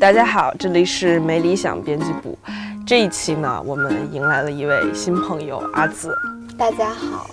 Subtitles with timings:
[0.00, 2.38] 大家好，这里是没理想编辑部。
[2.86, 6.16] 这一期呢，我们迎来了一位新朋友阿紫。
[6.56, 7.28] 大家好，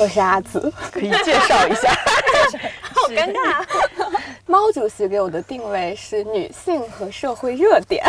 [0.00, 1.92] 我是阿紫，可以介绍一下。
[2.82, 3.64] 好尴尬。
[4.46, 8.04] 猫主席给我的定位是女性和社会热点，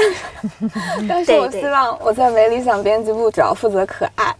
[1.07, 4.35] 但是我希望我在没理想编辑部主要负责可爱。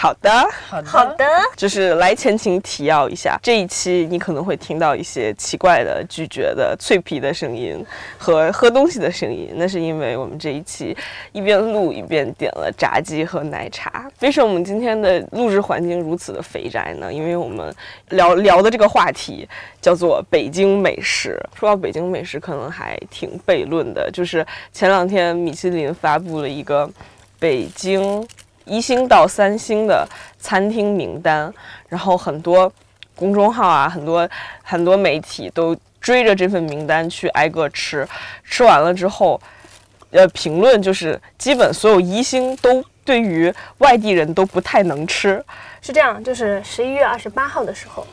[0.00, 0.30] 好的，
[0.68, 1.26] 好的，好的，
[1.56, 7.84] 就是来前情提要一下，这一期你可能会听到一些奇怪的咀嚼的脆皮的声音
[8.16, 10.96] 和喝东西的声音，那是因为我们这一期
[11.32, 14.08] 一边录一边点了炸鸡和奶茶。
[14.20, 17.12] 为什么我们今天的录制环境如此的肥宅呢？
[17.12, 17.74] 因为我们
[18.10, 19.48] 聊 聊的这个话题
[19.82, 21.36] 叫做北京美食。
[21.58, 26.88] 说到北京美食，可能还挺悖论的，就是前两天米其林发布了一个
[27.40, 28.24] 北京。
[28.68, 30.06] 一星到三星的
[30.38, 31.52] 餐厅名单，
[31.88, 32.70] 然后很多
[33.16, 34.28] 公众号啊，很多
[34.62, 38.06] 很多媒体都追着这份名单去挨个吃，
[38.44, 39.40] 吃完了之后，
[40.10, 45.42] 呃，评论就是基本所有一星都对于外地人都不太能吃。
[45.80, 48.06] 是这样，就是十一月二十八号的时候，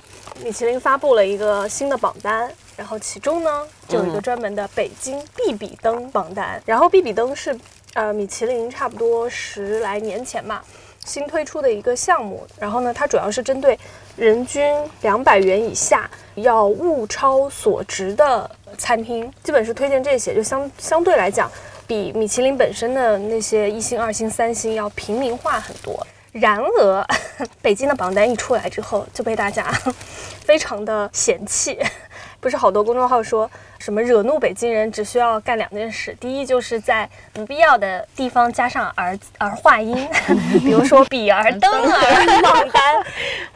[0.43, 7.57] 米其林发布了一个新的榜单，然后其中呢就有一个专门的北京必比登榜单，然后必比登是。
[7.95, 10.61] 呃，米其林差不多十来年前嘛，
[11.05, 12.45] 新推出的一个项目。
[12.59, 13.79] 然后呢，它主要是针对
[14.17, 21.49] 人均两百元以下要物超所值的餐厅，基本是推荐这些，就相相对来讲，
[21.87, 26.05] 比米其林本身的那些一星、二星、三星要平民化很多。
[26.33, 27.07] 然而，
[27.63, 29.71] 北京的榜单一出来之后，就被大家
[30.43, 31.79] 非常的嫌弃。
[32.41, 33.49] 不是好多公众号说
[33.79, 40.07] 什么惹怒北京人只需要干两件事，第一就是在不必要的地方加上儿儿化音，
[40.63, 43.03] 比如说比儿登儿榜单，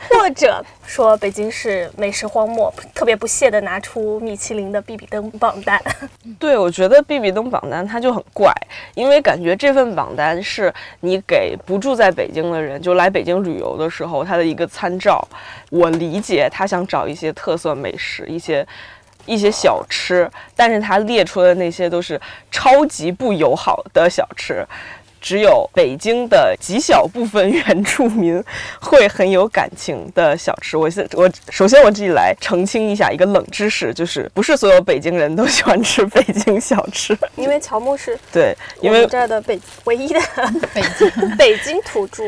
[0.10, 5.82] 或者说北京是美食荒漠，特别不屑的拿出米其林的必比登榜单。
[6.38, 8.54] 对，我觉得必比登榜单它就很怪，
[8.96, 15.28] 因为感觉这份榜单是你给不住在北京的人，就来北京旅游的时候他的一个参照。
[15.70, 18.66] 我理解他想找一些特色美食，一些
[19.30, 22.20] 一些小吃，但是他列出的那些都是
[22.52, 24.66] 超级不友好的小吃。
[25.22, 28.42] 只有北京的极小部分原住民
[28.80, 30.78] 会很有感情的小吃。
[30.78, 37.18] 我先我首先我自己来澄清一下一个冷知识，就是不是所有北京人都喜欢吃北京小吃。
[37.36, 40.22] 因为乔木是 对，因为这儿的北唯一的
[40.74, 42.24] 北京 北京土著。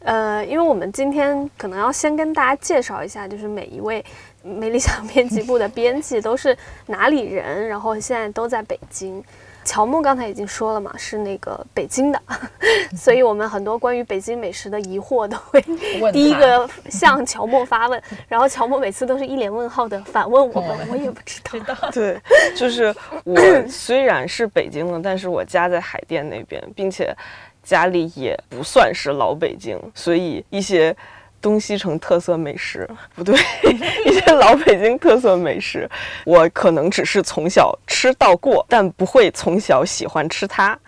[0.00, 4.04] 呃，因为我们今天可能要先跟大家介绍一下，就是每一位
[4.44, 6.56] 没理想编辑部的编辑都是
[6.86, 9.24] 哪里人，然后现在都在北京。
[9.66, 12.20] 乔木刚才已经说了嘛，是那个北京的，
[12.94, 15.58] 所以我们很多关于北京美食的疑惑都会
[16.12, 21.74] 第一个向乔木发问，然后乔木每次都是一脸问号的反问我们，我也不知道。
[21.90, 22.20] 对，
[22.54, 22.94] 就是
[23.24, 27.16] 我 虽然是北京的，但是我家在海淀那边，并且
[27.62, 30.94] 家里也不算是老北京，所以一些。
[31.44, 32.88] 东西城特色美食。
[33.14, 33.38] 不对，
[34.06, 35.86] 一些老北京特色美食，
[36.24, 40.78] 我可能只是从小吃到过，但不会从小喜欢吃它，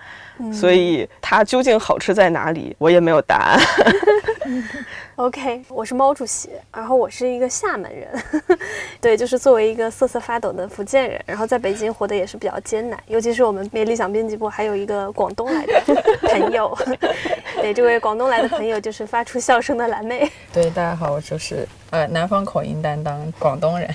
[0.52, 3.60] 所以它究竟好吃在哪里，我也没有答案。
[5.16, 8.08] OK，我是猫主席，然后我是一个厦门人，
[9.00, 15.82] 对，就是作为一个瑟瑟发抖的福建人，然后在北京活得也是比较艰难，尤其是我们美理想编辑部还有一个广东来的
[16.28, 16.76] 朋友，
[17.62, 20.30] 对，这位广东来的朋友就是发出笑声的蓝妹。
[20.52, 23.88] 对，大家好，我就是呃南方口音担当广东人，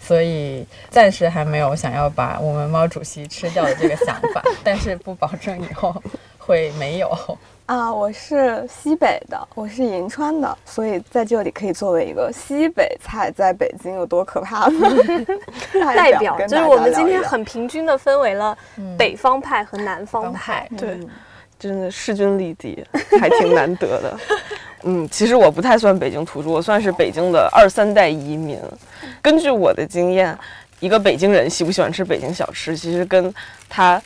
[0.00, 5.94] 所以暂时还没有想要把我们毛主席吃掉的这个想法， 但是不保证以后
[6.38, 7.10] 会没有。
[7.66, 14.88] 啊，我是西北的，我是银川的，所以在这里可以作为一个西北菜，在北京有多可怕呢？
[15.94, 18.56] 代表就是我们今天很平均的分为了
[18.98, 20.98] 北方派和南方派，对，
[21.62, 22.84] 真的势均力敌，
[23.20, 24.18] 还挺难得的。
[24.82, 28.58] 嗯，其实我不太算北京土著，我算是北京的二三代移民。
[29.22, 30.36] 根据我的经验，
[30.80, 33.32] 一个北京人喜不喜欢吃北京小吃，其实跟
[33.68, 34.02] 他。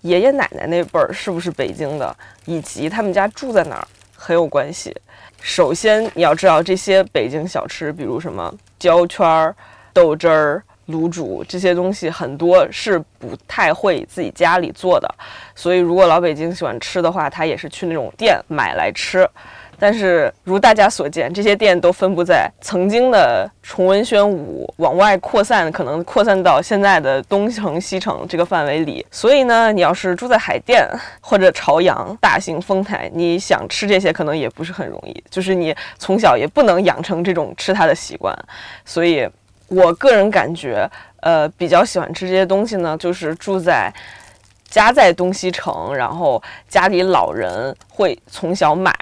[0.00, 3.86] 爷爷奶奶那辈儿是不是北京的，以及他们家住在哪儿
[4.16, 4.92] 很有关系。
[5.40, 9.54] 首先你要知道这些北京小吃，比如什么焦圈儿、
[9.92, 15.08] 豆汁儿、卤煮这些东西，很多是不太会自己家里做的。
[15.54, 19.28] 所以如果老北京喜欢吃的话，他也是去那种店买来吃。
[19.78, 29.04] 但是，如大家所见，这些店都分布在曾经的崇文宣武往外扩散，可能扩散到现在的东城、西城这个范围里。
[29.10, 30.88] 所以呢，你要是住在海淀
[31.20, 35.24] 或者朝阳、大兴、丰台，你想吃这些可能也不是很容易。
[35.28, 38.32] 就是你从小也不能养成这种吃它的习惯。
[38.84, 39.28] 所以，
[39.72, 40.86] 我个人感觉，
[41.20, 43.90] 呃，比较喜欢吃这些东西呢，就是住在
[44.68, 48.92] 家在东西城，然后家里老人会从小买，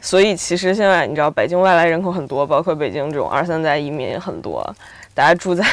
[0.00, 4.74] 所以其实现在你知道北京外来人口很多，包括北京这种二三代移民也很多。
[5.14, 5.64] 大家住在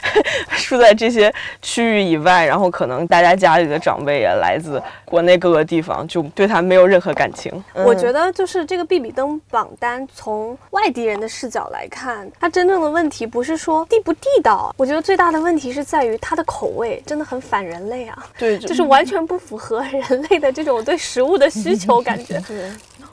[0.66, 1.30] 住在这些
[1.60, 4.82] 区域以外，然后可能大家家里的长辈也来自
[5.14, 7.62] 国内各个地方，就对他没有任何感情。
[7.72, 22.42] 我觉得就是这个比比登榜单，从外地人的视角来看，它真正的问题不是说地不地道，我觉得最大的问题是在于它的口味真的很反人类啊，对，就是完全不符合人类的这种对食物的需求感觉。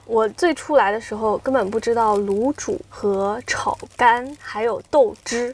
[0.06, 5.54] 我最初来的时候根本不知道卤煮和炒肝还有豆汁。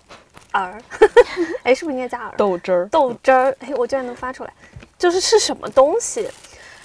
[0.54, 0.82] 儿，
[1.62, 2.34] 哎，是不是应该加儿？
[2.38, 4.52] 豆汁儿，豆汁儿，哎，我居然能发出来，
[4.98, 6.30] 就是是什么东西？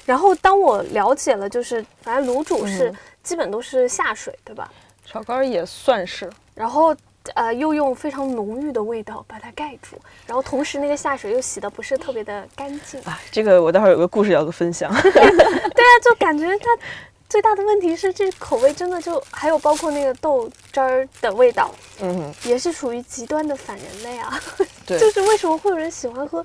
[0.05, 2.93] 然后当我了解了，就是反正卤煮是
[3.23, 4.71] 基本都是下水，对吧？
[5.05, 6.31] 炒肝也算是。
[6.55, 6.95] 然后
[7.35, 13.21] 呃，又用非常浓郁的味道把它盖住，然后同时那个下水又洗的不是特别的干净啊。
[13.31, 14.93] 这个我待会儿有个故事要做分享。
[15.01, 16.67] 对啊，就感觉它。
[17.29, 24.39] 最大的问题是，这口味真的就还有包括那个豆汁儿的味道，嗯，也是属于极端的反人类啊。
[24.85, 26.45] 对， 就是为什么会有人喜欢喝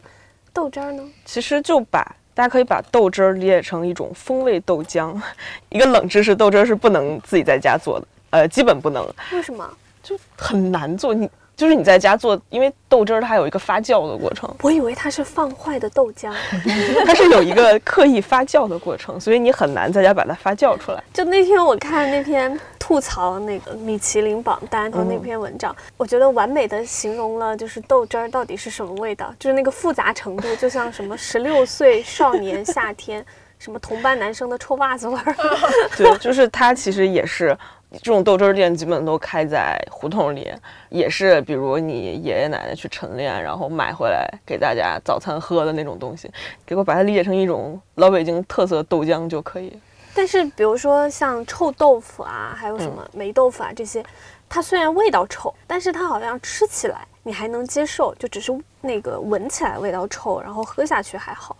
[0.57, 1.03] 豆汁儿呢？
[1.23, 5.15] 其实就把大家可以把豆汁儿理解成一种风味豆浆。
[5.69, 9.07] 一个冷知识，豆汁儿是不能自己在家做的，呃，基本不能。
[9.31, 9.69] 为什么？
[10.01, 11.29] 就很难做你。
[11.57, 14.47] 就是你在家做，因为豆汁儿它有一个发酵的过程。
[14.61, 16.31] 我以为它是放坏的豆浆，
[17.03, 21.03] 它是有一个刻意发酵的过程，所以你很难在家把它发酵出来。
[21.11, 33.25] 就那天我看那篇吐槽那个米其林榜单和那篇文章，我觉得完美的形容了就是豆汁儿到底是什么味道，就是那个复杂程度，就像什么十六岁少年夏天，
[33.59, 35.35] 什么同班男生的臭袜子味儿。
[35.97, 37.57] 对，就是它其实也是。
[37.89, 40.51] 这种豆汁儿店基本都开在胡同里，
[40.89, 46.29] 也是比如你爷爷奶奶去晨练，然后买回来给大家早餐喝的那种东西。
[46.65, 49.71] 给我把它理解成一种老北京特色豆浆就可以。
[50.13, 54.03] 但是比如说像臭豆腐啊，还有什么霉豆腐啊这些，
[54.49, 58.51] 它虽然味道臭，但是它好像吃起来你还能接受，就只是
[58.81, 61.55] 那个闻起来味道臭，然后喝下去还好。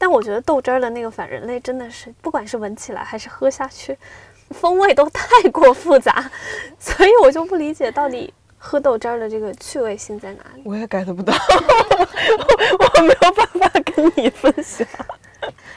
[0.00, 3.96] 但我觉得豆汁儿的那个反人类真的是，不管是闻起来还是喝下去。
[4.52, 6.28] 风味都太过复杂，
[6.80, 10.62] 所以我就不理解到底喝豆汁儿的这个趣味性在哪里。
[10.64, 11.32] 我也 get 不到，
[12.96, 14.84] 我没有办法跟你分享。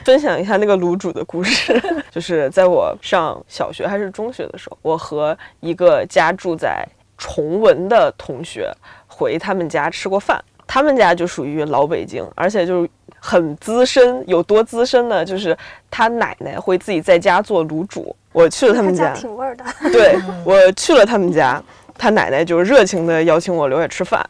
[0.04, 1.80] 分享一下那个卤煮的故事，
[2.10, 6.84] 就是在我上小学还是中学的时候，我和一个家住在
[7.16, 8.74] 崇文的同学
[9.06, 10.42] 回他们家吃过饭。
[10.66, 12.90] 他们家就属于老北京，而且就是
[13.26, 15.24] 很资深，有多资深呢？
[15.24, 15.56] 就是
[15.90, 18.14] 他奶奶会自己在家做卤煮。
[18.32, 19.64] 我去了他们家，挺味儿的。
[19.90, 21.62] 对我去了他们家，
[21.96, 24.22] 他奶奶就热情地邀请我留下吃饭。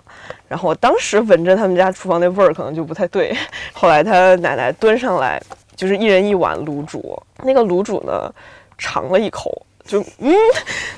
[0.47, 3.37] 然后我当时闻着他们家厨房那味儿，可能就不太对。
[3.75, 5.43] 后来他奶奶端上来，
[5.75, 7.21] 就是一人一碗卤煮。
[7.43, 8.33] 那个卤煮呢，
[8.79, 9.51] 尝了一口，
[9.85, 10.33] 就嗯，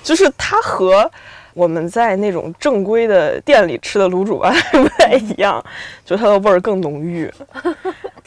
[0.02, 1.10] 就是它和。
[1.56, 5.64] 我们在那种正规的店里吃的卤煮吧不太一样，
[6.04, 7.32] 就它的味儿更浓郁。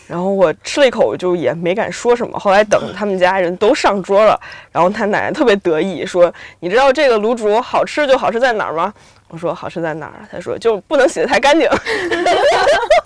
[0.07, 2.39] 然后我吃了一口，就也没敢说什么。
[2.39, 4.35] 后来等他们家人都上桌了，
[4.71, 8.91] 然后他奶奶特别得意说：“你知道这个卤煮好吃就好吃在哪儿吗？”
[9.29, 11.69] 我说：“好吃在哪儿？”他说：“就不能洗得太干净。”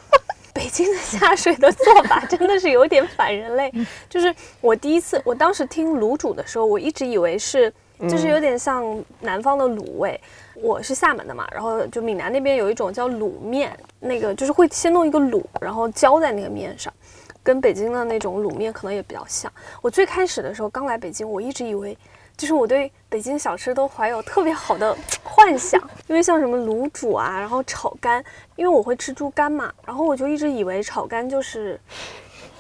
[0.56, 3.70] 北京的下水的做法真的是有点反人类。
[4.10, 7.74] 就是我第一次，我当时听卤煮的时候，我一直以为是。
[8.10, 8.84] 就是有点像
[9.22, 10.20] 南方的卤味，
[10.56, 16.94] 我是厦门的嘛，然后就闽南那边有一种叫卤面，那个就是会先弄一个卤，然后浇在那个面上，
[17.42, 19.52] 跟北京的那种卤面可能也比较像。
[19.82, 21.98] 我最开始的时候刚来北京，我一直以为，
[22.36, 28.24] 就是我对北京小吃都怀有特别好的幻想，因为像什么卤煮啊，然后炒肝，
[28.58, 31.80] 因为我会吃猪肝嘛，然后我就一直以为炒肝就是。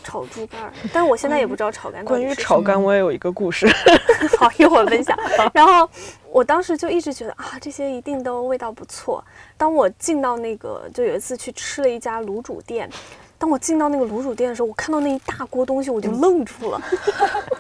[0.03, 2.03] 炒猪肝， 但我现在也不知道炒肝。
[2.05, 3.67] 关于炒肝，我也有一个故事，
[4.38, 5.17] 好一会儿分享。
[5.53, 5.89] 然后
[6.29, 9.24] 我当时就一直觉得啊，这些一定都味道不错。
[9.57, 12.89] 当我进到那个，就有一次去吃了一家卤煮店，
[13.38, 16.81] 当我进到那个卤煮店的时候，我看到那一大锅东西，我就愣住了，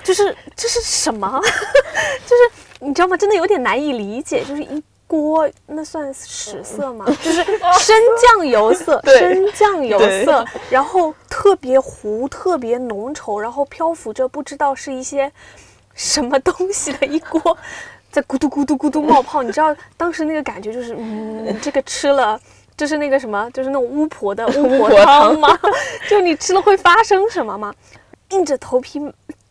[0.03, 1.41] 就是这是什么？
[2.25, 3.17] 就是你知道吗？
[3.17, 4.83] 真的有点难以理解，就是一。
[5.13, 7.05] 锅那算屎色吗？
[7.21, 7.95] 就是生
[8.35, 15.31] 酱油色，生酱油色，然后特别糊，特别浓稠，然后漂浮着不知道是一些
[15.93, 17.55] 什么东西的一锅，
[18.11, 19.43] 在咕嘟咕嘟咕嘟冒泡。
[19.43, 22.39] 你知道当时那个感觉就是，嗯， 这个吃了
[22.75, 25.55] 就是那个什么，就是那种巫婆的巫婆汤吗？
[26.09, 27.71] 就你吃了会发生什么吗？
[28.33, 28.99] 硬着头皮。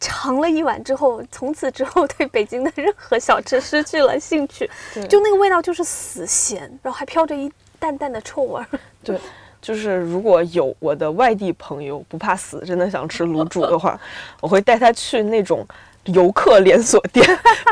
[0.05, 4.69] 尝了一碗之后，从此之后对北京的任何小吃失去了兴趣。
[5.09, 7.49] 就那个味道就是死咸，然后还飘着一
[7.79, 8.67] 淡淡的臭味儿。
[9.05, 9.17] 对，
[9.61, 13.97] 就是如果有我的外地朋友不怕死，真的想吃卤煮的话，
[14.43, 15.65] 我会带他去那种
[16.07, 17.25] 游客连锁店，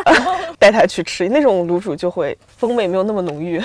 [0.57, 3.61] 带他去吃那种卤煮，就会风味没有那么浓郁。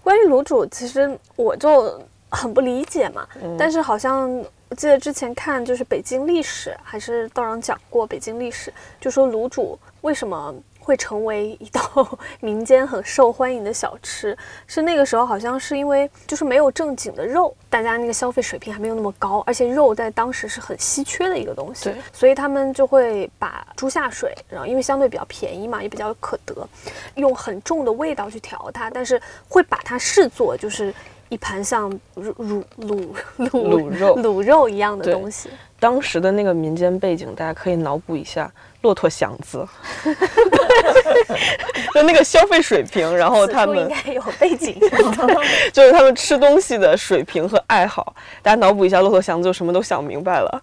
[0.00, 3.26] 关于卤煮，其实我就很不理解嘛，
[3.58, 4.30] 但是好像
[4.70, 10.54] 我记得之前看就是北京历史，还是道长讲过北京历史，就说卤煮为什么。
[10.82, 14.36] 会成为一道 民间很受欢迎的小吃，
[14.66, 26.66] 是那个时候好像是因为就是没有正经的肉，大家那个消费水平还没有那么高，而且肉在当时是很稀缺的一个东西，所以他们就会把猪下水，然后因为相对比较便宜嘛，也比较可得，
[27.16, 30.92] 用很重的味道去调它，但是会把它视作就是
[31.30, 33.08] 一盘像卤卤卤
[33.38, 35.48] 卤肉卤肉一样的东西。
[35.78, 38.52] 当时的那个民间背景，大家可以脑补一下。
[38.82, 39.62] 骆驼祥子，
[41.92, 44.74] 就那个消费水平，然后他们应该有背景，
[45.70, 48.16] 就是他们吃东西的水平和爱好。
[48.40, 50.62] 大家脑补一下骆驼祥子，就什么都想明白了。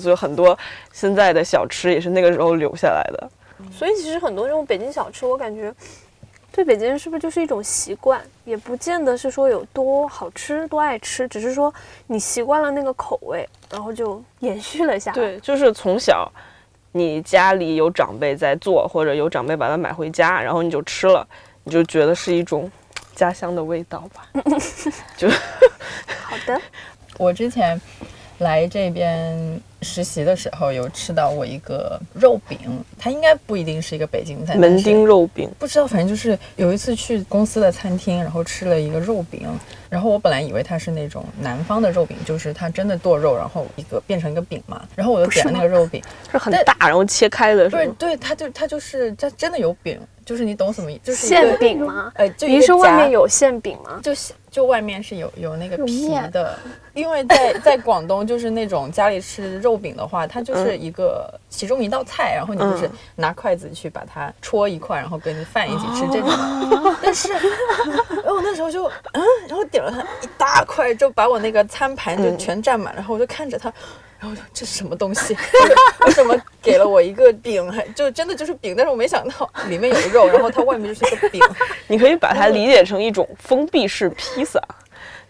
[0.00, 0.58] 所以很多
[0.92, 3.30] 现在的小吃也是那个时候留下来的。
[3.70, 5.72] 所以其实很多这种北京小吃，我感觉
[6.54, 11.74] 对北京人是不是就是一种习惯，也不见得是说有多好吃、多爱吃，只是说
[12.06, 15.14] 你习惯了那个口味，然后就延续了下来。
[15.16, 16.30] 对，就是从小。
[16.96, 21.26] 你家里有长辈在做，或者有长辈把它买回家，然后你就吃了，
[21.64, 22.70] 你就觉得是一种
[23.16, 24.28] 家乡的味道吧？
[25.18, 26.60] 就好的。
[27.18, 27.80] 我之前
[28.38, 29.60] 来这边。
[29.86, 32.58] 实习的时候有吃到过一个肉饼，
[32.98, 34.54] 它应该不一定是一个北京菜。
[34.54, 39.46] 门钉肉饼，不知道，反正就是有一次去公司的餐厅，然后吃了一个肉饼，
[39.90, 50.98] 然后我本来以为它是那种南方的肉饼，就是它真的剁肉，然后一个变成一个饼嘛，然后我就点了那个肉饼，是很大，然后切开的，对对，它就它就是它真的有饼，就是你懂什么意？
[51.04, 52.10] 就是馅饼吗？
[52.14, 54.00] 呃，就您说外面有馅饼吗？
[54.02, 54.14] 就
[54.54, 56.56] 就外面是有有那个皮的，
[56.94, 59.74] 因为在 在广东就是那种家里吃肉。
[59.76, 66.30] 饼的话，它就是一个其中一道菜，然后你就是拿筷子去把它戳一块，然后跟饭一起吃这种。
[67.02, 67.42] 但是，然
[68.28, 73.70] 后我那时候就嗯，然后点了它一大块，就把我那个餐盘就全占满，然后我就看着它，
[74.24, 75.36] 然后我说这是什么东西？
[76.06, 77.70] 为什么给了我一个饼？
[77.70, 81.42] 还就真的就是饼，但是我没想到里面有肉，然后它外面就是一个饼。
[81.86, 84.58] 你可以把它理解成一种封闭式披萨。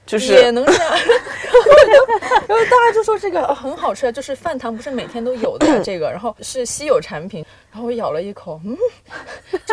[0.06, 0.92] 就是也能这样，
[2.46, 7.42] 然后大家就说这个很好吃，就是饭堂不是每天都有的这个，然后是稀有产品。
[7.72, 8.76] 然后我咬了一口，嗯，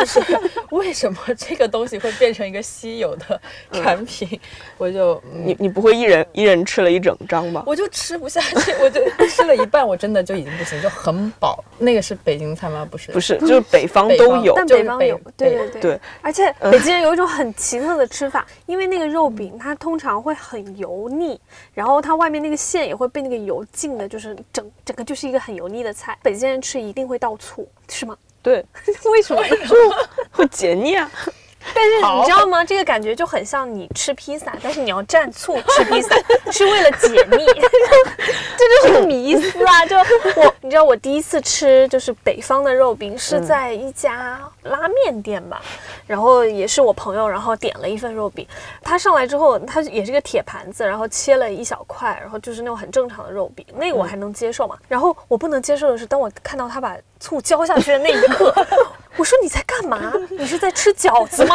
[0.04, 0.20] 就是
[0.70, 3.40] 为什么这个东西会变成一个稀有的
[3.72, 4.40] 产品？
[4.76, 7.62] 我就你你不会一人一人吃了一整张吧？
[7.66, 11.62] 我就吃不下去，我就吃了一半，我真的就已经不行，就很饱。
[11.78, 12.86] 那个是北京菜吗？
[12.90, 16.00] 不是，不是，就是北方都有，但北方有，对对对对。
[16.20, 21.40] 而且北京人有一种很奇特的吃法，因为那个肉饼它通常会很油腻，
[21.72, 26.18] 然后它外面那个馅也会被那个油浸的，就是整整个就是一个很油腻的菜。
[26.22, 27.68] 北京人吃一定会倒醋。
[27.88, 28.16] 是吗？
[28.42, 28.64] 对，
[29.12, 29.76] 为什么 就
[30.30, 31.10] 会解腻啊？
[31.72, 32.64] 但是你知道吗？
[32.64, 36.16] 这个感觉就很像你吃披萨，但是你要蘸醋吃披萨，
[36.50, 37.46] 是为了解腻，
[38.56, 39.86] 这就是个迷思啊！
[39.86, 45.62] 就我，你知道我第一次吃就是北方的肉饼是在一家拉面店吧，
[46.04, 48.44] 然后也是我朋友，然后点了一份肉饼，
[48.82, 54.76] 他上来之后，他也是个铁盘子，然后切了一小块，然后就是那种很正常的肉饼，那个我还能接受嘛。
[54.88, 58.52] 然后我不能接受的是，当我看到他把醋浇下去的那一刻。
[59.16, 60.12] 我说你在干嘛？
[60.30, 61.54] 你是在吃饺子吗？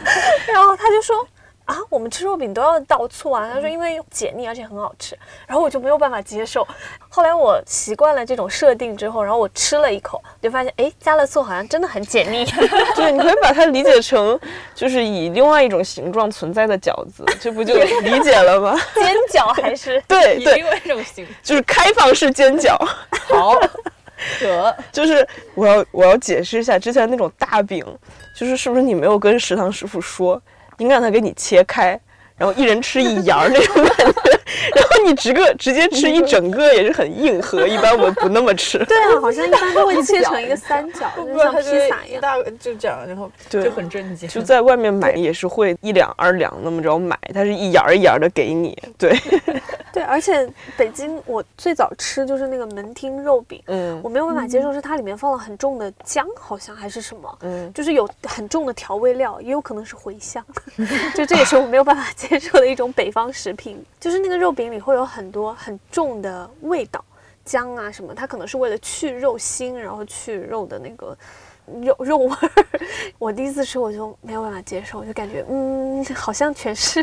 [0.46, 1.26] 然后他就说
[1.64, 3.50] 啊，我们吃肉饼都要倒醋啊。
[3.52, 5.18] 他说因为解腻，而且很好吃。
[5.46, 6.66] 然后我就没有办法接受。
[7.08, 12.44] 后来我习惯了这种设定之后，然后我吃了一口，就发现哎，加了醋好像真的很解腻。
[12.94, 14.38] 对， 你可以把它理解成
[14.74, 18.78] 就是以另外一种形状存在的饺子，这不就理解了吗？
[18.94, 22.76] 煎饺还是对对，另外一种形，就是开放式煎饺。
[23.28, 23.58] 好。
[24.40, 27.84] 得，就是我要我要解释一下之前那种大饼，
[28.36, 30.40] 就是是不是你没有跟食堂师傅说，
[30.78, 31.98] 应该让他给你切开。
[32.36, 34.37] 然后一人吃一牙那种感觉，
[34.74, 38.78] 然后你直个直接吃一整个也是很硬核， 一般我们不那么吃。
[38.86, 42.20] 对啊，好像一般都会切成一个三角，就像披萨一样。
[42.22, 44.28] 大就这样，然后就很正经。
[44.28, 48.76] 就在外面买也是会一两二两那么着买，它是一牙一牙的给你。
[48.96, 49.14] 对，
[49.92, 60.44] 对，而且北京我最早吃就是那个门厅肉饼，嗯，我没有办法接受是它里面放了很重的姜，好像还是什么，嗯，就是有很重的调味料，也有可能是茴香，
[61.14, 62.28] 就这也是我没有办法接。
[62.28, 67.04] 接受的一种北方食品，就是那个肉饼里会有很多很重的味道，
[67.44, 71.16] 姜啊什么，它可能是为了去肉腥，然后去肉的那个
[71.82, 72.50] 肉肉味儿。
[73.18, 77.02] 我第一次吃我就没有办法接受，就感觉嗯，好像全是，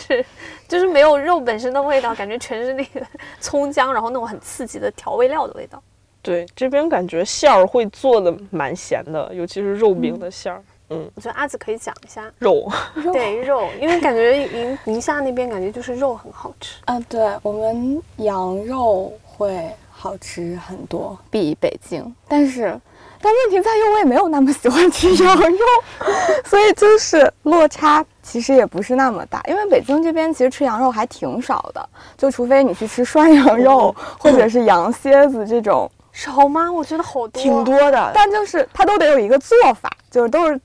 [0.67, 3.05] 就是没有肉本身的味道，感觉全是那个
[3.39, 5.81] 葱姜，然后那种很刺激的调味料的味道。
[6.21, 10.63] 对，这边感觉馅儿会做的蛮咸的，尤其是肉饼的馅儿。
[10.87, 12.71] 我觉得阿紫可以讲一下肉，
[13.13, 16.75] 对肉，因为感觉宁宁夏那边感觉就是肉很好吃。
[16.85, 22.79] 啊，对我们羊肉会好吃很多，比北京，但是。
[23.21, 25.57] 但问题在于，我也没有那么喜欢吃羊肉，
[26.45, 29.41] 所以就是落差其实也不是那么大。
[29.47, 36.71] 因为北京这边其实吃羊肉还挺少的，就除非你去吃涮羊肉 或者是羊蝎子这种，少吗？
[36.71, 38.11] 我觉得好多，挺多的。
[38.13, 40.59] 但就是它都得有一个做法，就是都是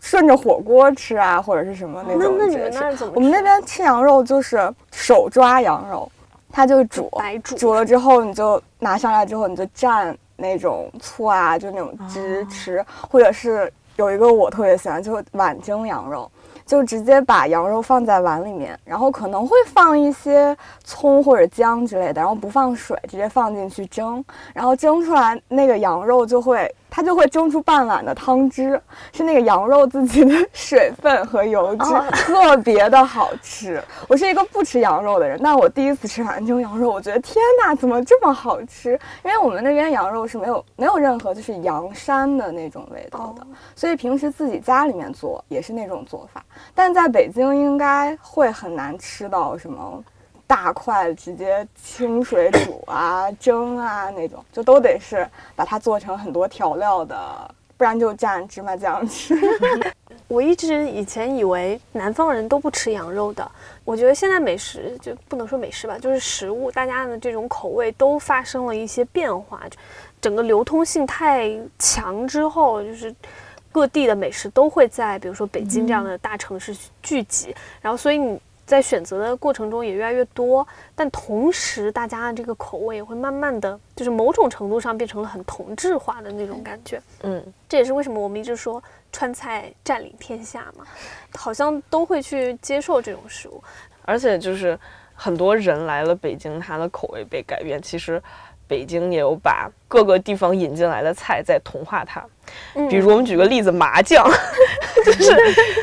[0.00, 2.36] 顺着火锅吃啊，或者是什么那种。
[2.38, 3.12] 那那你们那怎么？
[3.16, 6.10] 我们那边吃羊肉就是手抓羊肉，
[6.50, 10.14] 它就煮，白煮，煮了之后你就拿上来之后你就蘸。
[10.34, 16.28] 那种醋啊，就那种汁吃，或者是有一个我特别喜欢，就是碗蒸羊肉，
[16.66, 26.74] 就直接把羊肉放在碗里面，然后可能会放一些葱或者姜之类的，然后不放水，直接放进去蒸，然后蒸出来那个羊肉就会。
[26.94, 28.78] 它就会蒸出半碗的汤汁，
[29.14, 33.82] 是那个羊肉自己的水分和油脂，特别的好吃。
[34.06, 38.92] 我是一个不吃羊肉的人，但我第一次吃兰州羊肉，我觉得天哪，怎么这么好吃？
[39.24, 46.44] 因为我们那边羊肉是没有没有任何就是羊膻的那种味道的，所以平时自己家里面做也是那种做法。
[46.74, 50.04] 但在北京应该会很难吃到什么。
[50.52, 59.34] 大块直接清水煮啊、蒸啊那种，就都得是把它做成很多调料的，不然就蘸芝麻酱吃。
[60.28, 63.50] 我一直以前以为南方人都不吃羊肉的，
[63.82, 69.62] 我觉得现在美食就不能说美食吧，就是食物，大家的这种口味都发生了一些变化，
[70.20, 73.14] 整个流通性太强之后，就是
[73.72, 78.38] 各地的美食都会在比如说北京这样的大城市聚集，然后所以你。
[78.72, 86.98] 在选择的过程中也越来越多，但同时大家的这个口味也会慢慢的就是某种程度上变成了很同质化的那种感觉。
[87.22, 88.82] 嗯，这也是为什么我们一直说
[89.12, 90.86] 川菜占领天下嘛，
[91.34, 93.62] 好像都会去接受这种食物。
[94.06, 94.78] 而且就是
[95.12, 97.78] 很多人来了北京，他的口味被改变。
[97.82, 98.22] 其实
[98.72, 102.24] 北京也有把各个地方引进来的菜在同化它。
[102.88, 104.26] 比如我们举个例子，麻酱，
[105.04, 105.36] 就是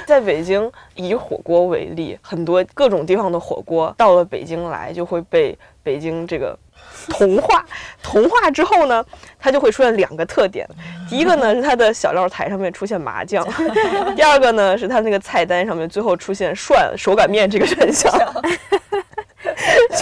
[0.07, 6.57] 在北京以火锅为例，很多各种地方的火锅到了北京来，就会被北京这个
[7.09, 7.63] 同化。
[8.01, 9.05] 同化之后呢，
[9.37, 10.67] 它就会出现两个特点。
[11.07, 13.47] 第一个呢是 它的小料台上面出现麻酱，
[14.15, 18.11] 第二个呢是它那个菜单上面最后出现涮手擀面这个选项。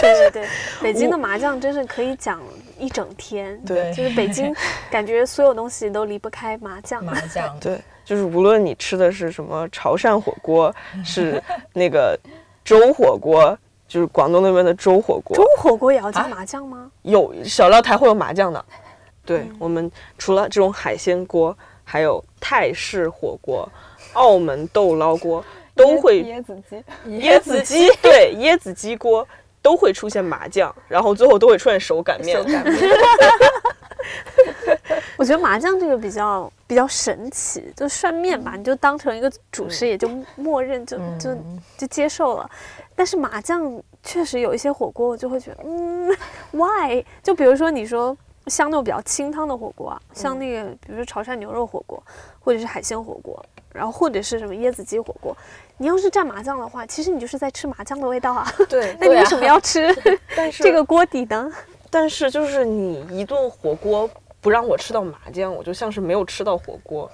[0.00, 0.46] 对对，
[0.82, 2.40] 北京的麻酱真是可以讲
[2.78, 3.60] 一整天。
[3.64, 4.54] 对，就是北京，
[4.90, 7.04] 感觉所有东西都离不开麻酱。
[7.04, 12.18] 麻酱，对，就是无论你吃的是什么潮汕火锅， 是那个
[12.64, 15.36] 粥火锅，就是广东那边的粥火锅。
[15.36, 16.90] 粥火锅也要加麻酱吗？
[17.02, 18.64] 有小料台会有麻酱的。
[19.24, 23.68] 对我们除了这种海鲜锅，还有泰式火锅、
[24.14, 25.44] 澳门豆捞锅。
[25.74, 26.84] 都会椰子鸡，
[27.20, 29.24] 椰子鸡对椰子鸡锅
[29.68, 32.38] 都会出现麻酱，然后最后都会出现手擀面。
[32.38, 32.90] 手擀面，
[35.18, 41.36] 我觉得麻酱这个比较比较神奇，就涮面吧，你就当成一个主食，也就默认就就
[41.76, 42.50] 就接受了。
[42.96, 46.16] 但是麻酱确实有一些火锅，我就会觉得，嗯
[46.52, 47.04] ，why？
[47.22, 52.02] 就比如说你说像那种比较清汤的火锅啊，像那个比如说潮汕牛肉火锅，
[52.40, 53.44] 或者是海鲜火锅。
[53.70, 55.36] 然后或者是什么椰子鸡火锅，
[55.78, 58.46] 你要是蘸麻酱的话，其实你就是在吃麻酱的味道啊。
[58.68, 59.94] 对， 那你为什么要吃
[60.58, 61.50] 这个锅底呢？
[61.90, 64.08] 但是就是你一顿火锅
[64.40, 67.10] 不让我吃到麻酱，我就像是没有吃到火锅。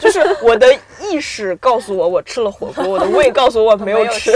[0.00, 0.66] 就是我的
[1.00, 4.32] 意识告诉我我吃了火锅，我的胃告诉我我没有吃。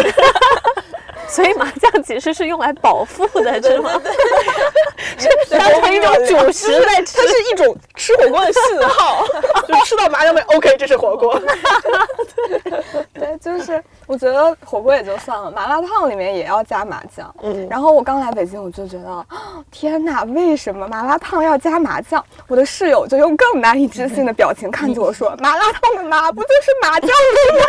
[1.32, 3.90] 所以麻酱其实是用来饱腹的，知道吗？
[5.50, 9.24] 当成一种主食在吃，它是一种吃火锅的信号，
[9.66, 11.40] 就吃到麻酱味，OK，这是火锅。
[13.14, 17.34] 对，就是我觉得火锅也就算了，麻辣烫里面也要加麻酱。
[17.42, 19.26] 嗯，然后我刚来北京，我就觉得，
[19.72, 22.22] 天哪，为什么麻辣烫要加麻酱？
[22.46, 27.66] 我的室友就用更难以置信的表情看着我说：“麻辣烫的麻不就是麻酱味吗？”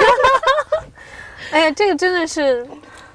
[1.52, 2.68] 哎呀，这个真的是。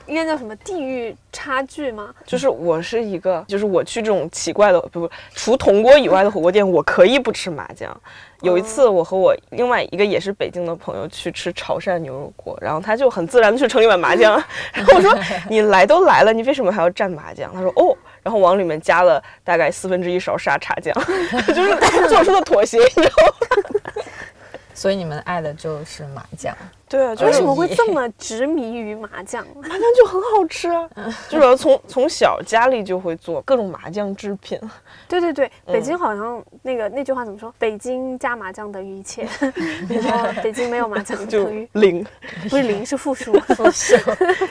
[0.08, 2.12] 应该叫什么地域差距吗？
[2.26, 7.94] 就是我是一个，就是我去这种奇怪的不不，除铜锅以外的火锅店，我可以不吃麻酱。
[8.40, 14.42] 有一次，我和我另外一个也是北京的朋友去吃潮汕牛肉锅，然后他就很自然的去盛一碗麻酱，
[14.72, 15.16] 然后我说
[15.50, 20.94] ：“你来都来了，你为什么还要蘸麻酱？”他说：“哦。”然后往里面加了大概四分之一勺沙茶酱，
[21.48, 21.74] 就是
[22.08, 24.02] 做出的妥协，你知道吗？
[24.74, 26.54] 所以你们爱的就是麻将。
[26.88, 29.46] 对为什么会这么执迷于麻酱？
[29.60, 30.88] 麻酱就很好吃啊，
[31.28, 34.58] 就是从从小家里就会做各种麻酱制品。
[35.06, 35.72] 对对对，嗯。
[35.72, 37.52] 北京好像那个那句话怎么说？
[37.58, 39.28] 北京加麻酱等于一切，
[39.88, 41.68] 然后北京没有麻酱等于。
[41.74, 42.06] 零，
[42.48, 43.96] 不是零是负数，负数。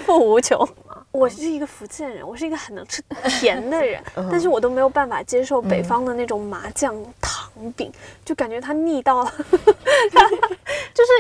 [0.05, 0.67] 负无穷。
[1.11, 3.01] 我是一个福建人，我是一个很能吃
[3.39, 4.27] 甜的人，嗯。
[4.31, 7.91] 但是我都没有办法接受北方的那种麻酱糖饼，
[8.23, 9.33] 就感觉它腻到了，
[10.93, 11.11] 就是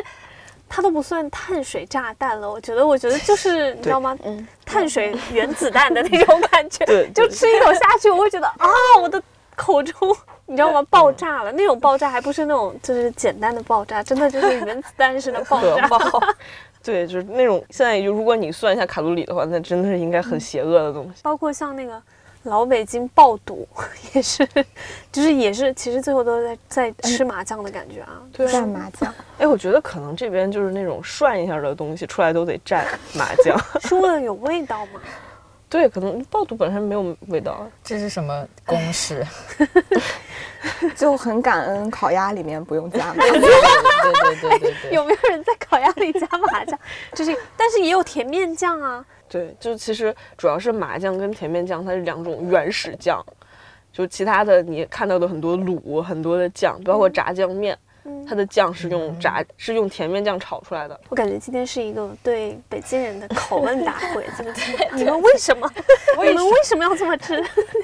[0.69, 2.49] 它都不算碳水炸弹了。
[2.49, 4.17] 我觉得，我觉得就是 你知道吗？
[4.23, 8.67] 嗯，碳水原子弹的那种感觉， 就吃一口下去，我会觉得啊，
[9.01, 9.21] 我的
[9.55, 10.15] 口中。
[10.49, 10.81] 你知道吗？
[10.89, 15.89] 爆炸了，那种爆炸还不是那种就是简单的爆炸，真的就是原子弹似的爆炸。
[16.81, 21.19] 对，就是那种现在就如果你算一下卡路里的话，那真的是应该很邪恶的东西。
[21.21, 22.01] 包括像那个
[22.47, 23.67] 老北京爆肚，
[24.13, 24.47] 也是，
[25.11, 28.21] 就是也是，其实最后都是在在吃麻酱的感觉啊。
[28.33, 32.83] 对蘸麻酱，哎，我觉得可能这边就是那种涮一下的东西出来都得蘸
[33.13, 33.57] 麻酱。
[33.81, 34.99] 是为了有味道吗？
[35.69, 37.67] 对，可能爆肚本身没有味道。
[37.83, 39.25] 这是什么公式？
[40.95, 44.93] 就很感恩烤鸭里面不用加麻酱 对对对对对。
[44.93, 46.77] 有没有人在烤鸭里加麻酱？
[47.13, 49.05] 就是，但是也有甜面酱啊。
[49.29, 53.23] 对，就其实主要是麻酱跟甜面酱，它是两种原始酱。
[53.91, 57.79] 就其他的你看到的很多卤，很多的酱，包括炸酱面，嗯
[58.27, 60.99] 它的酱是用炸是用甜面酱炒出来的。
[61.09, 64.89] 我感觉今天是一个对北京人的拷问大会，对 不对？
[64.93, 65.69] 你们为什么？
[66.25, 67.43] 你们为什么要这么吃？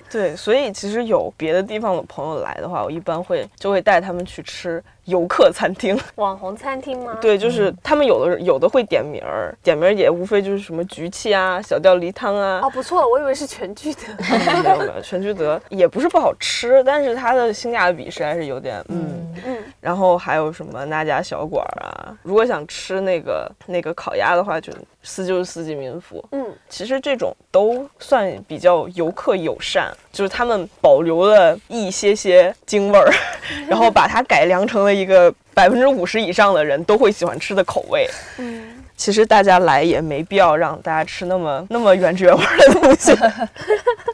[0.09, 5.99] 对，所以其实有别的地方的朋友来的话，我一般会就会带他们去吃游客餐厅。
[6.15, 12.61] 网红餐厅吗？，对，就是他们有的有的会点名儿，点名儿也无非就是什么局气啊、小吊梨汤啊。
[12.63, 14.01] 哦，不错，我以为是全聚德。
[14.63, 19.19] 没有没有，全聚德也不是不好吃，但是它的性价比实在是有点嗯。
[19.45, 22.15] 嗯，然后还有什么那家小馆儿啊？
[22.21, 26.23] 如果想吃那个那个烤鸭的话，就四就是四季民福。
[26.31, 33.11] 嗯，其实这种都算比较游客友善，就是他们保留了一些些京味儿，
[33.67, 38.07] 然后把它改良成了一个百分之五十以上的人都会喜欢吃的口味。
[38.37, 43.13] 嗯，其实大家来也没必要让大家吃那么那么原汁原味儿的东西。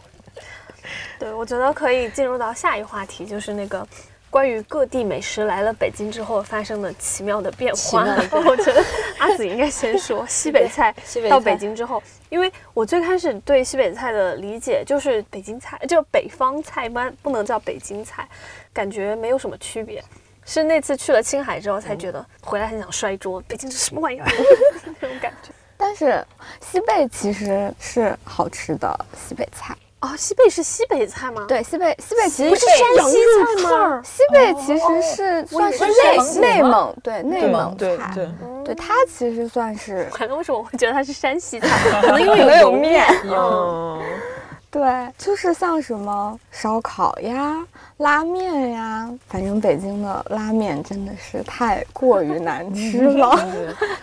[1.19, 3.85] 对，我觉得可以进入到下一话题，就是那个
[4.29, 8.03] 关于各地美食来了北京之后发生的奇妙的变化。
[8.31, 8.83] 我觉得
[9.17, 18.27] 阿紫应该先说 西北菜西北到北京之后，因为我最开始对西北菜的理解就是北京菜，就北方菜，不不能叫北京菜，
[18.71, 20.03] 感觉没有什么区别。
[20.45, 24.25] 是那次去了青海之后才觉得，回来很想摔桌，北京这什么玩意儿？
[24.99, 25.51] 那种感觉。
[25.77, 26.25] 但是
[26.59, 29.75] 西贝其实是好吃的西北菜。
[30.01, 33.17] 哦，西贝是西北菜吗？，对，西贝西贝其实不是山西
[33.61, 34.01] 菜吗？
[34.03, 38.29] 西贝其实是算是内内蒙，对内蒙菜，对对，
[38.65, 41.67] 对它其实算是 可能为什么我会觉得它是山西菜？
[42.01, 44.01] 可能因为有可能有面，嗯，
[44.71, 47.57] 对，就是像什么烧烤呀、
[47.97, 53.37] 拉面呀，反正北京的拉面真的是太过于难吃了。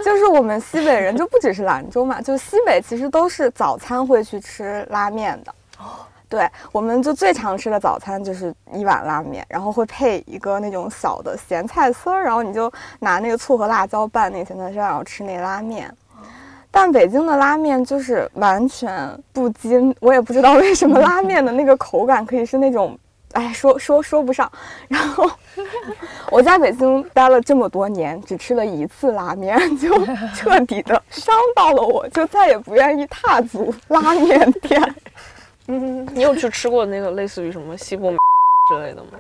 [0.04, 5.54] 就是我们西北人，就不只是兰州嘛，就西北其实都是早餐会去吃拉面的。
[6.28, 15.88] 对，我们就最常吃的早餐就是一碗拉面，然后会配一个那种小的咸菜丝儿，然后你就拿那个醋和辣椒拌那个咸菜丝儿，然后吃那拉面。
[16.68, 22.98] 但北京的拉面就是完全不筋，我也不知道为什么拉面的那个口感可以是那种，
[23.32, 24.50] 哎，说说说不上。
[24.88, 25.30] 然后
[26.30, 29.96] 我在北京待了这么多年，只吃了一次拉面，就
[30.34, 34.82] 彻底的伤到了我，就再也不愿意踏足拉面店。
[35.68, 38.10] 嗯， 你有去吃过那个类似于什么西部
[38.68, 39.18] 之类的吗？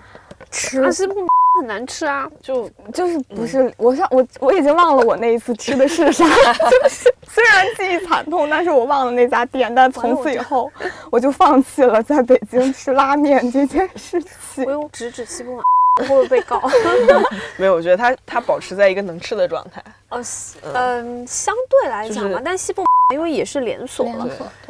[0.50, 1.14] 吃啊西部
[1.58, 2.28] 很难吃啊。
[2.42, 6.24] 就就是不是我上我我已经忘了我那一次吃的是啥，
[6.70, 10.70] 就是虽然记忆惨痛，但是我忘了那家店，但从此以后
[11.10, 14.70] 我就放弃了在北京吃拉面这件事情我。
[14.70, 15.62] 用直指西部马，
[15.96, 16.60] 会不会被告？
[17.56, 19.82] 没有，我觉得它它保持在一个能吃的状态。
[20.08, 20.22] 呃，
[21.02, 24.28] 嗯，相对来讲就是，吧但西部 因为也是连锁了，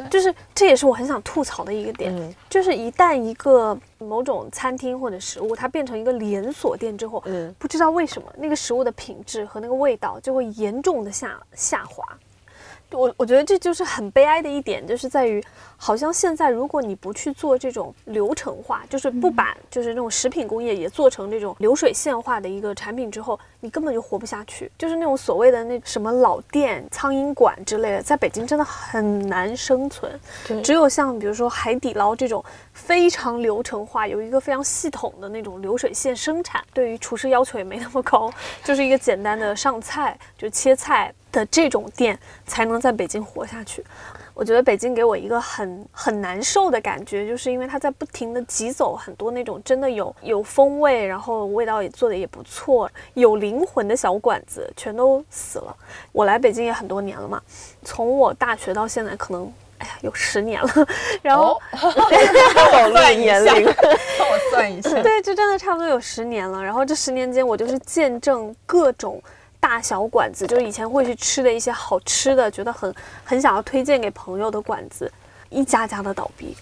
[0.09, 12.03] 就是这也是我很想吐槽的一个点，嗯就是一旦一个某种餐厅或者食物它变成一个连锁店之后，嗯，不知道为什么那个食物的品质和那个味道就会严重的下下滑。
[12.91, 15.43] 我我觉得这就是很悲哀的一点，就是在于，
[15.75, 24.71] 好像现在如果你不去做这种流程化，就是不把就是那种食品工业也做成这种流水线化的一个产品之后，你根本就活不下去。
[24.77, 30.19] 就是那种所谓的那什么老店、苍蝇馆之类的，在北京真的很难生存。
[30.47, 38.31] 对只有像比如说海底捞这种非常流程化，有一个非常系统的那种流水线生产，对于厨师要求也没那么高，
[38.63, 43.85] 就是一个简单的上菜就切菜的这种店，才能在北京活下去。
[44.33, 55.75] 我觉得北京给我一个很很难受的感觉，就是因为它在不停的挤走很多那种真的有有风味，然后味道也做的也不错、有灵魂的小馆子，全都死了。
[56.11, 57.41] 我来北京也很多年了嘛，
[57.83, 60.69] 从我大学到现在，可能哎呀有十年了，
[61.23, 61.59] 然后。
[61.73, 63.65] 我算年龄，
[64.19, 65.01] 帮我算一下。
[65.01, 66.63] 对，这真的差不多有十年了。
[66.63, 69.21] 然后这十年间，我就是见证各种
[69.59, 72.93] 大小馆子，就是以前会去吃的一些好吃的，觉得很
[73.23, 75.11] 很想要推荐给朋友的馆子，
[75.49, 76.55] 一家家的倒闭。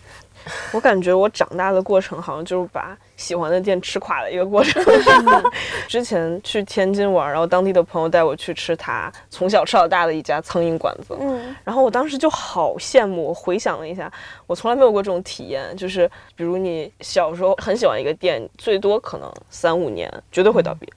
[0.71, 4.83] 我感觉我长大的过程好像就是把喜欢的店吃垮的一个过程。
[5.89, 13.23] 之前去天津玩，然后当地的朋友带我去吃他从小吃到大的一家苍蝇馆子，嗯，然后我当时就好羡慕。
[13.23, 14.11] 我回想了一下，
[14.45, 20.87] 我从来没有过这种体验，就是比如你小时候很喜欢一个店，最多可能三五年绝对会倒闭。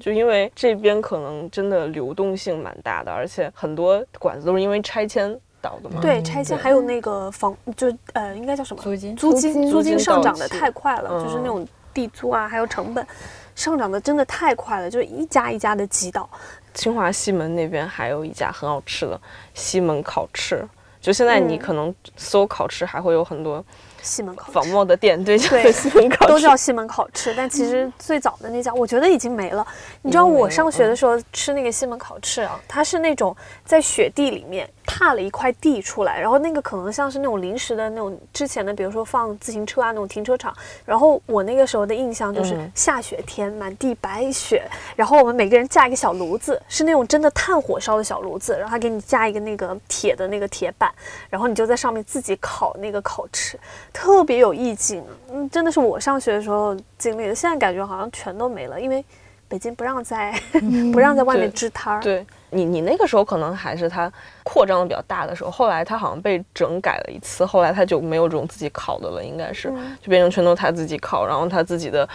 [0.00, 6.00] 就因为这边可能真的流动性蛮大的，而且很多馆子都是因为拆迁倒的嘛。
[6.00, 8.82] 对，拆迁还有那个房，就呃，应该叫什么？
[8.82, 13.06] 租金租金，租金上涨的太快了，嗯就是那种地租啊，还有成本
[13.54, 16.28] 上涨的真的太快了，就是一家一家的挤倒。
[16.72, 19.20] 清华西门那边还有一家很好吃的
[19.54, 20.64] 西门烤翅，
[21.00, 23.64] 就现在你嗯可能搜烤翅，还会有很多
[24.02, 29.66] 西门烤仿冒的店，对，叫对西门烤翅，都叫西门烤翅，但其实最早的那家，我觉得已经没了。
[30.02, 40.54] 你知道我上学的时候吃那个西门烤翅啊，它是那种在雪地里面踏了一块地出来，然后那个可能像是那种临时的那种之前的，比如说放自行车啊那种停车场。
[40.84, 42.72] 然后我那个时候的印象就是嗯。
[42.74, 44.62] 下雪天满地白雪，
[44.96, 50.90] 然后我们每个人架一个小炉子，是那种真的炭火烧的小炉子，然后他给你架一个那个铁的那个铁板，
[51.28, 53.58] 然后你就在上面自己烤那个烤翅，
[53.92, 55.04] 特别有意境。
[55.32, 59.04] 嗯，真的是我上学的时候经历的，现在感觉好像全都没了，因为
[59.48, 60.32] 北京不让在
[60.92, 62.00] 不让在外面支摊儿。
[62.00, 64.12] 对你，你那个时候可能还是它
[64.44, 72.08] 扩张的比较大的时候，后来它好像被整改了一次，后来它就没有这种自己烤的了，应该是、嗯就变成全都他自己烤，然后他自己的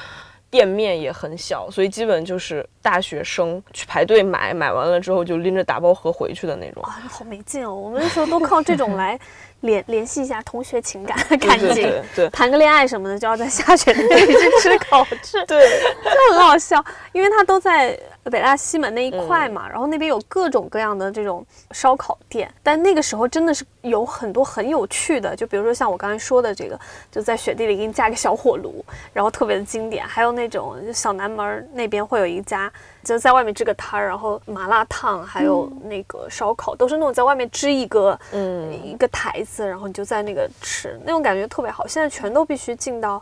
[0.49, 6.81] 店面也很小，所以基本就是大学生去排队买，买完了之后就拎着打包盒回去的那种。
[6.83, 7.73] 啊，好没劲哦！
[7.73, 9.19] 我们那时候都靠这种来
[9.65, 15.43] 联联系一下同学情感感对对情，对对谈个恋爱什么的，就要在下雪天里去吃 烤 翅。
[15.45, 15.62] 对，
[16.04, 17.97] 就很好笑，因为他都在
[18.31, 26.79] 北大西门那一块嘛，然后那边有各种各样的这种烧烤店，但那个时候真的是有很多很有趣的，就比如说像我刚才说的这个，
[27.11, 28.83] 就在雪地里给你架个小火炉，
[29.13, 32.71] 然后特别的经典，还有那种小南门儿那边会有一家。
[33.03, 41.85] 就在外面支个摊儿，然后麻辣烫还有那个烧烤，都是那种在外面支一个嗯一个台子，然后你就在那个吃，那种感觉特别好。
[41.85, 43.21] 现在全都必须进到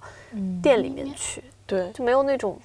[0.61, 2.57] 店里面去，对就没有那种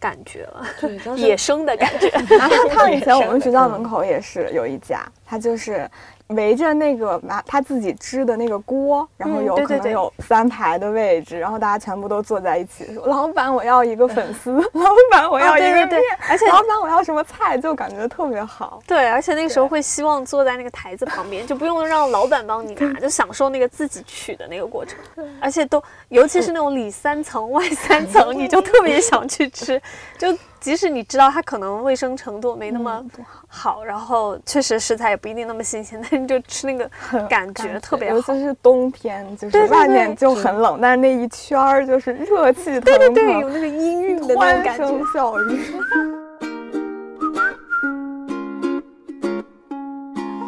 [0.00, 2.10] 感觉了，对， 野生的感觉。
[2.38, 5.88] 麻辣烫以前我们学校门口也是有一家，它就是
[6.30, 18.80] 围着那个麻他自己支的那个锅，然后有可能有三排的位置，然后大家全部都坐在一起说：“老板，我要一个粉丝， 老板，我要啊一个面，对对对而且老板我要什么菜，就感觉特别好。
[18.86, 24.98] 对，而且那个时候会希望坐在那个台子旁边，就不用让老板帮你拿，就享受那个自己取的那个过程。
[25.40, 29.80] 而且都，尤其是那种里三层外三层， 你就特别想去吃。
[30.16, 30.28] 就
[30.60, 33.02] 即使你知道它可能卫生程度没那么
[33.48, 36.88] 好，然后确实食材也不一定那么新鲜，但是就吃那个
[37.28, 38.16] 感觉特别好。
[38.16, 45.02] 尤其是冬天，就是外面就很冷，但是那一圈儿就是热气腾腾，对对对，有那个氤氲的那种感觉声。
[45.14, 45.60] 笑语。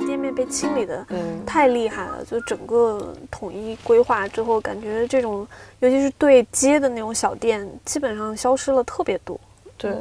[0.07, 5.49] 店面被清理的 嗯太厉害了，就整个统一规划之后，感觉这种
[5.81, 9.41] 尤其是对接的那种小店，基本上消失了特别多。
[9.83, 9.93] 对，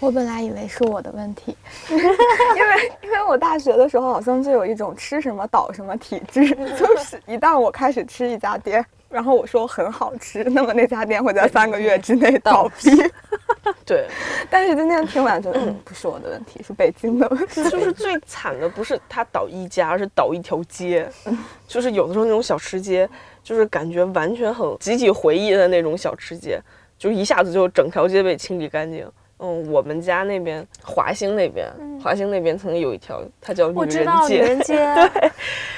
[0.00, 1.56] 我本来以为是我的问题，
[1.88, 12.90] 因为因为我大学的时候好像就有一种吃什么倒什么体质， 就是一旦我开始吃一家店，然后我说很好吃，那么那家店会在三个月之内倒闭。
[13.86, 14.06] 对，
[14.50, 17.62] 但是今天听完觉得，嗯，不是我的问题，是北京的问题。
[17.68, 21.10] 就是最惨的不是他倒一家，而是倒一条街。
[21.66, 23.08] 就是有的时候那种小吃街，
[23.42, 26.58] 就是感觉完全很集体回忆的那种小吃街，
[27.04, 29.06] 就一下子就整条街被清理干净。
[29.40, 35.28] 嗯，我们家那边华兴那边，嗯华兴那边曾经有一条，它叫女我知道女人街，人街，对，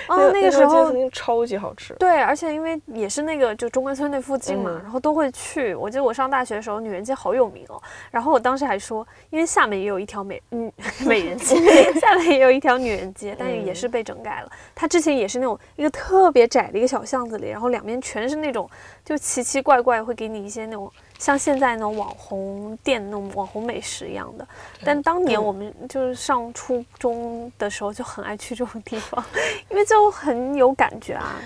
[0.08, 1.94] 哦，那个时候曾经超级好吃。
[1.94, 5.74] 对，而且因为也是那个就中关村那附近嘛，嗯然后都会去。
[5.74, 7.82] 我记得我上大学的时候，女人街好有名哦。
[8.10, 10.70] 然后我当时还说，因为厦门也有一条美嗯
[11.06, 11.56] 美人街，
[11.98, 14.52] 厦门也有一条女人街，但也是被整改了。
[14.74, 18.68] 它之前也是那种一个特别窄的一个小巷子里，然后两边全是那种
[19.02, 24.46] 就奇奇怪怪，会给你一些那种像现在那种网红店那种网红美食一样的。
[24.84, 29.24] 但当年嗯我们就是上初中的时候就很爱去这种地方，
[29.70, 31.36] 因为就很有感觉啊。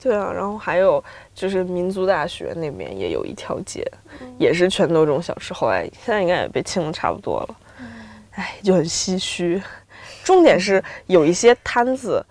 [0.00, 1.02] 对啊，然后还有
[1.34, 3.84] 就是民族大学那边也有一条街，
[4.20, 7.56] 嗯也是全都这种小吃，后来现在应该也被清的差不多了。
[7.80, 7.86] 嗯
[8.36, 9.60] 哎，就很唏嘘。
[10.22, 12.24] 重点是有一些摊子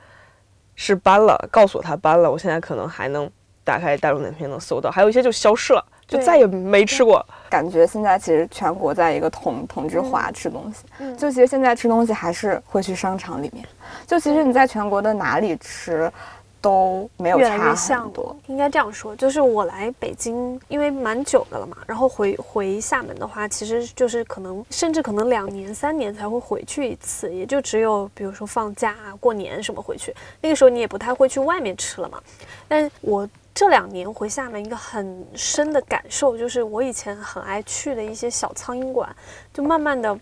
[0.75, 3.29] 是搬了，告诉我他搬了，我现在可能还能
[3.65, 7.25] 打开大众点评能搜到，还有一些就消失了，就再也没吃过。
[7.49, 13.65] 感觉现在其实全国在一个同同质化吃东西，嗯就其实现在吃东西还是会去商场里面，
[14.05, 16.11] 就其实你在全国的哪里吃
[16.59, 18.35] 都没有差很多。
[18.47, 32.19] 应该这样说，就是我来北京，因为蛮久的了嘛，然后回回厦门的话，其实就是可能甚至可能两年三年才会回去一次，也就只有比如说放假啊、过年什么回去，那个时候你也不太会去外面吃了嘛。
[32.67, 33.25] 但我
[33.57, 39.09] 这两年回厦门一个很深的感受，就是我以前很爱去的一些小苍蝇馆，
[39.51, 40.15] 就慢慢的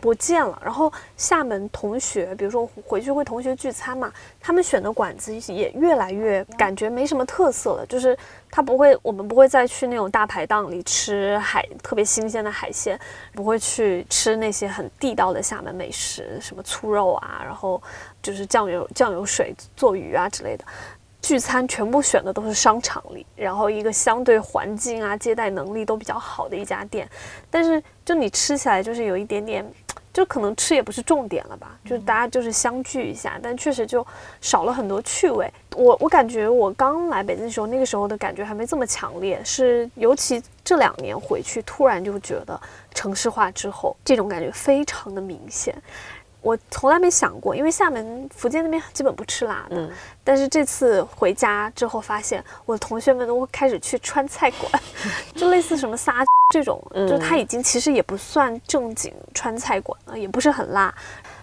[0.00, 0.58] 不见了。
[0.64, 8.16] 然后厦门同学，比如说回去会同学聚餐嘛，他们选的馆子也越来越感觉没什么特色了，就是
[8.50, 12.98] 他不会，我们不会再去那种大排档里吃海特别新鲜的海鲜，
[13.34, 17.82] 不会去吃那些很地道的厦门美食，什么粗肉啊，然后
[18.22, 20.64] 就是酱油酱油水做鱼啊之类的。
[21.28, 27.06] 聚餐全部选的都是商场里，然后一个相对环境啊、接待能力都比较好的一家店，
[27.50, 29.62] 但是就你吃起来就是有一点点，
[30.10, 34.06] 就可能吃也不是重点了吧，就是大家就是相聚一下，但确实就
[34.40, 35.52] 少了很多趣味。
[35.76, 42.58] 我我感觉我刚来北京的时候，那个时候的感觉还没这么强烈，是尤其这两年回去，突然就觉得
[42.94, 45.76] 城市化之后，这种感觉非常的明显。
[46.40, 49.90] 我从来没想过，因为厦门、福建那边基本不吃辣的，嗯。
[50.22, 54.70] 但是这次回家之后，发现我的同学们都开始去川菜馆，
[55.34, 56.24] 就类似什么撒
[56.54, 57.08] 这种，嗯。
[57.08, 60.94] 就它已经其实也不算正经川菜馆了，也不是很辣。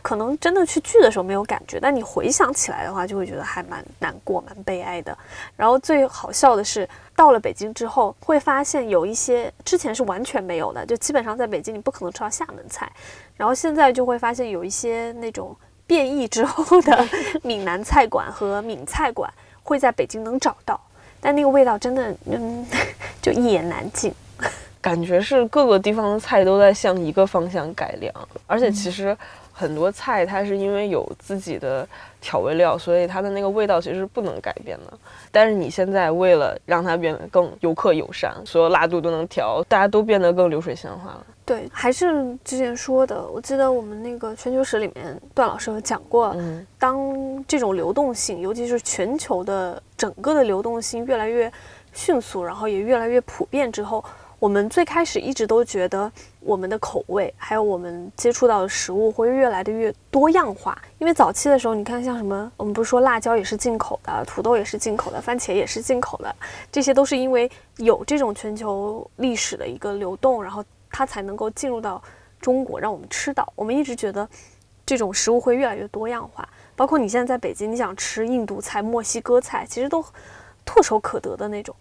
[0.06, 5.18] 可能真的去聚的时候没有感觉，但你回想起来的话，就会觉得还蛮难过、蛮悲哀的。
[5.58, 12.88] 然后最好笑的是，到了北京之后，会发现有一些之前是完全没有的，就基本上在北京你不可能吃到厦门菜，
[13.36, 17.08] 然后现在就会发现有一些那种变异之后的
[17.42, 19.28] 闽南菜馆和闽菜馆
[19.64, 20.80] 会在北京能找到，
[21.20, 22.64] 但那个味道真的，嗯，
[23.24, 24.14] 就一言难尽。
[24.80, 28.14] 感觉是各个地方的菜都在向一个方向改良，
[28.46, 29.18] 而且其实
[29.58, 31.88] 很多菜它是因为有自己的
[32.20, 34.94] 调味料，所以它的那个味道其实是不能改变的。
[35.32, 41.26] 但是你现在为了让它变得更游客友善，所有辣度都能调，大家都变得更流水线化了。
[41.46, 51.50] 对，还是之前说的，我记得我们那个全球史里面，段老师有讲过，嗯当这种流动性，尤其是全球的整个的流动性越来越
[51.94, 54.04] 迅速，然后也越来越普遍之后，
[54.46, 60.80] 我们最开始一直都觉得我们的口味，还有我们接触到的食物会越来的越多样化。
[61.00, 66.36] 因为早期的时候，你看像什么，我们不是说辣椒也是进口的，土豆也是进口的，番茄也是进口的，
[66.72, 72.00] 这些都是因为有这种全球历史的一个流动，然后它才能够进入到
[72.40, 73.52] 中国，让我们吃到。
[73.56, 74.30] 我们一直觉得
[74.86, 76.48] 这种食物会越来越多样化。
[76.76, 80.06] 包括你现在在北京，你想吃印度菜、墨西哥菜，其实都
[80.64, 81.76] 唾手可得的那种。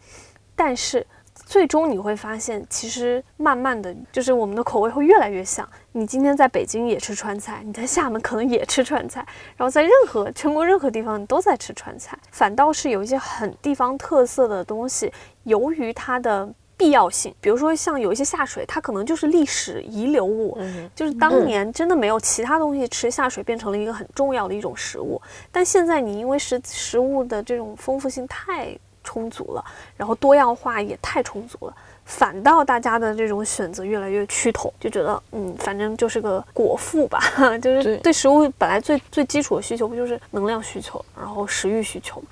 [0.57, 1.07] 但是
[1.55, 5.65] 最终你会发现，其实慢慢的就是我们的口味会越来越像。
[5.93, 9.25] 你今天在北京也吃川菜，你在厦门可能也吃川菜，
[9.57, 12.19] 然后在任何全国任何地方你都在吃川菜。
[12.33, 15.13] 反倒是有一些很地方特色的东西，
[15.45, 25.23] 由于它的必要性，比如说像有一些下水，它可能就是历史遗留物，嗯就是当年真的没有其他东西吃，下水变成了一个很重要的一种食物。
[25.53, 29.65] 但现在你因为食食物的这种丰富性太充足了，
[29.97, 37.21] 然后多样化也太充足了，反倒大家的这种选择越来越趋同，就觉得嗯，反正就是个果腹吧，
[37.63, 42.27] 就是对对食物本来最最基础的需求不就是能量需求，然后食欲需求嘛。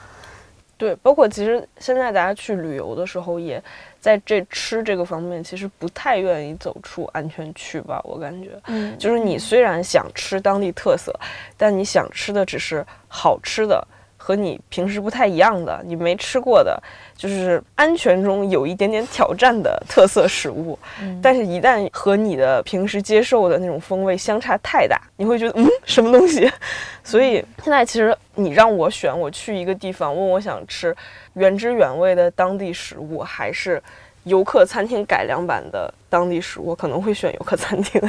[0.79, 3.63] 对，包括其实现在大家去旅游的时候，也
[4.01, 8.61] 在这吃这个方面，其实不太愿意走出安全区吧，我感觉。
[8.67, 11.15] 嗯就是你虽然想吃当地特色，
[11.57, 13.87] 但你想吃的只是好吃的
[14.25, 16.81] 和你平时不太一样的，你没吃过的，
[17.17, 20.79] 就是安全中有一点点挑战的特色食物。
[21.21, 26.49] 但是，一旦和你的平时接受的那种风味相差太大，你会觉得嗯，什么东西？
[27.03, 30.95] 所以现在其实你让我选，我去一个地方，问我想吃
[31.33, 33.83] 原汁原味的当地食物，还是
[34.23, 38.01] 游客餐厅改良版的当地食物，我可能会选游客餐厅。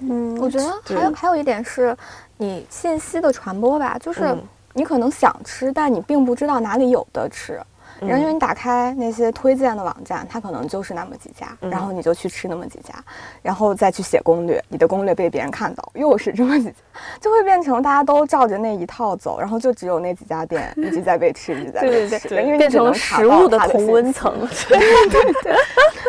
[0.00, 1.94] 嗯，我觉得还有还有一点是，
[2.38, 4.42] 你信息的传播吧，就是嗯
[4.74, 7.60] 你可能想吃，但你并不知道哪里有的吃。
[8.00, 12.94] 然后因为你打开那些推荐的网站，它可能就是那么几家，嗯然后你就去吃那么几家，
[13.42, 16.74] 然后再去写攻略，你的攻略被别人看到，又是这么几家，
[17.20, 24.34] 就会变成大家都照着那一套走，然后就只有那几家店一直在被吃，一直在被吃，对因为变成了食物的同温层。
[24.68, 24.78] 对
[25.10, 25.32] 对。
[25.42, 25.56] 对，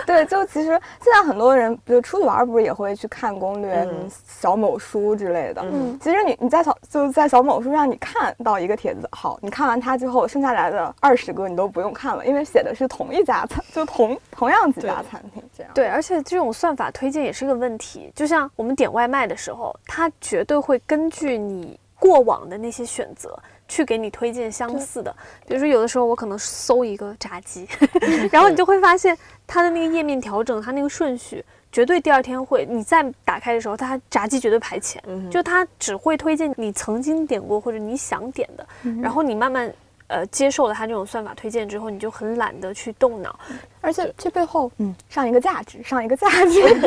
[0.05, 0.67] 对就其实
[1.01, 3.87] 现在很多人，比如出去玩儿，不是也会去看攻略、
[4.27, 5.61] 小某书之类的。
[5.63, 15.69] 嗯其实你你在小就在小某书上，你看到一个帖子，好，你看完它之后，剩下来的二十个你都不用看了，因为写的是同一家餐，就同同样几家餐厅这样。
[15.75, 18.09] 对，而且这种算法推荐也是个问题。
[18.15, 25.13] 就像我们点外卖的时候，它绝对会根据你过往的那些选择去给你推荐相似的。
[25.45, 27.67] 比如说，有的时候我可能搜一个炸鸡，
[28.31, 31.43] 然后你就会发现它的那个页面调整，它那个顺序。
[31.71, 39.69] 绝对第二天会，你再打开的时候，它炸鸡绝对排前，嗯就它只会推荐你曾经点过或者你想点的，嗯然后你慢慢
[40.07, 43.37] 呃接受了它这种算法推荐之后，你就很懒得去动脑，
[43.81, 46.61] 而且这背后，嗯，上一个价值， 上一个价值，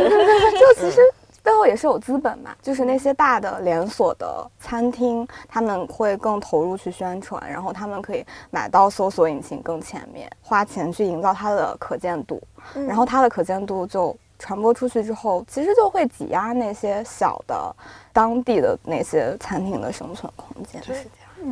[0.58, 1.00] 就其实
[1.42, 12.42] 背后也是有资本嘛，就是那些大的连锁的餐厅，他们会更投入去宣传，然后他们可以买到搜索引擎更前面，花钱去营造它的可见度，
[12.86, 14.16] 然后它的可见度就。
[14.40, 17.74] 传播出去之后，其实就会挤压那些小的、
[18.12, 20.80] 当地的那些餐厅的生存空间。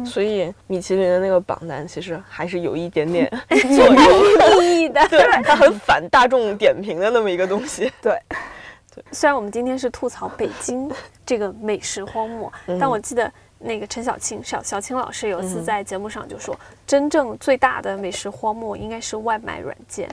[0.04, 5.06] 所以米其林的那个榜单其实还是有一点点 作用，意义的。
[5.08, 7.90] 对，它很反大众点评的那么一个东西。
[8.02, 8.20] 对，
[8.94, 9.04] 对。
[9.12, 10.90] 虽然我们今天是吐槽北京
[11.24, 12.78] 这个美食荒漠，嗯。
[12.78, 15.64] 但我记得那个陈小青小小青老师有一次嗯。
[15.64, 20.08] 在节目上就说，真正最大的美食荒漠应该是外卖软件，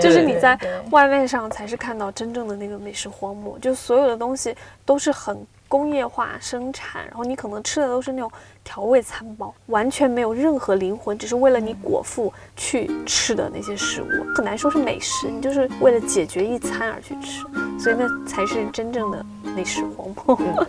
[0.00, 0.58] 就是你在
[0.90, 4.54] 外卖上才是看到真正的那个美食荒漠，就所有的东西
[4.84, 8.30] 都是很工业化生产，然后你可能吃的都是那种
[8.64, 17.44] 调味餐包，完全没有任何灵魂，只是为了你果腹去吃的那些食物，很难说是美食，你就是为了解决一餐而去吃，
[17.78, 20.66] 所以那才是真正的美食荒漠。